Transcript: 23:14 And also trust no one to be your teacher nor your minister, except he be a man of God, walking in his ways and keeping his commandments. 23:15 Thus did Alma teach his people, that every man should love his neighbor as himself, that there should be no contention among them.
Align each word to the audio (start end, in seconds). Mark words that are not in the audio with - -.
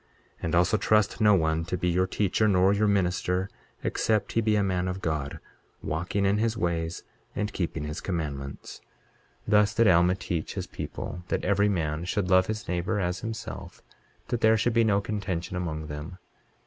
23:14 0.37 0.37
And 0.45 0.55
also 0.55 0.77
trust 0.77 1.21
no 1.21 1.35
one 1.35 1.63
to 1.65 1.77
be 1.77 1.87
your 1.87 2.07
teacher 2.07 2.47
nor 2.47 2.73
your 2.73 2.87
minister, 2.87 3.47
except 3.83 4.31
he 4.31 4.41
be 4.41 4.55
a 4.55 4.63
man 4.63 4.87
of 4.87 4.99
God, 4.99 5.39
walking 5.83 6.25
in 6.25 6.39
his 6.39 6.57
ways 6.57 7.03
and 7.35 7.53
keeping 7.53 7.83
his 7.83 8.01
commandments. 8.01 8.81
23:15 9.45 9.49
Thus 9.51 9.73
did 9.75 9.87
Alma 9.87 10.15
teach 10.15 10.55
his 10.55 10.65
people, 10.65 11.21
that 11.27 11.45
every 11.45 11.69
man 11.69 12.05
should 12.05 12.31
love 12.31 12.47
his 12.47 12.67
neighbor 12.67 12.99
as 12.99 13.19
himself, 13.19 13.83
that 14.29 14.41
there 14.41 14.57
should 14.57 14.73
be 14.73 14.83
no 14.83 15.01
contention 15.01 15.55
among 15.55 15.85
them. 15.85 16.17